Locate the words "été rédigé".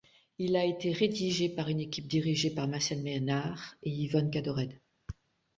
0.65-1.47